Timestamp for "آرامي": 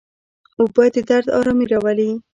1.39-1.65